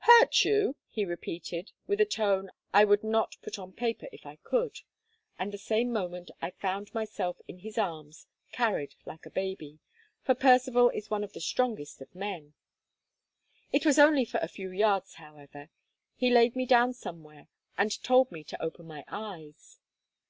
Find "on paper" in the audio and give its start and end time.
3.58-4.06